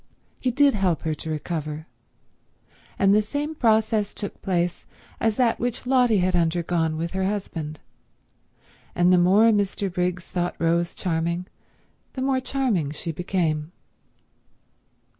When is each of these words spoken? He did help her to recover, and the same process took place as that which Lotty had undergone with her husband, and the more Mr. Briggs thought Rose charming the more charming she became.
He 0.39 0.49
did 0.49 0.73
help 0.73 1.03
her 1.03 1.13
to 1.13 1.29
recover, 1.29 1.85
and 2.97 3.13
the 3.13 3.21
same 3.21 3.53
process 3.53 4.15
took 4.15 4.41
place 4.41 4.83
as 5.19 5.35
that 5.35 5.59
which 5.59 5.85
Lotty 5.85 6.17
had 6.17 6.35
undergone 6.35 6.97
with 6.97 7.11
her 7.11 7.25
husband, 7.25 7.79
and 8.95 9.13
the 9.13 9.19
more 9.19 9.51
Mr. 9.51 9.93
Briggs 9.93 10.25
thought 10.25 10.55
Rose 10.57 10.95
charming 10.95 11.45
the 12.13 12.23
more 12.23 12.39
charming 12.39 12.89
she 12.89 13.11
became. 13.11 13.73